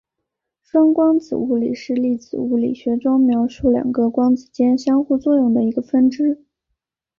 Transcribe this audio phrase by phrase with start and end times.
[0.63, 6.43] 双光子物理是粒子物理学中描述两个光子间相互作用的一个分支。